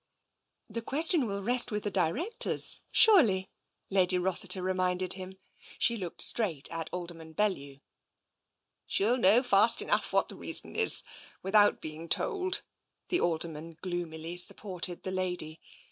[0.71, 3.51] "That question will rest with the directors, surely,"
[3.91, 5.37] Lady Rossiter reminded him.
[5.77, 7.81] She looked straight at Alderman Bellew."
[8.87, 11.03] She'll know fast enough what the reason is,
[11.43, 12.63] with out being told,"
[13.09, 15.59] the Alderman gloomily supported the lady.